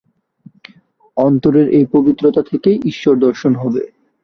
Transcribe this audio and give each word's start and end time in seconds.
অন্তরের 1.17 1.67
এই 1.77 1.85
পবিত্রতা 1.93 2.41
থেকেই 2.43 2.77
ঈশ্বর-দর্শন 2.91 3.53
হবে। 3.55 3.83